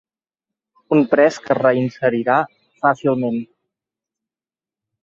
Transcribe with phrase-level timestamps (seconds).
[0.95, 2.39] Un pres que es reinserirà
[2.87, 3.41] fàcilment.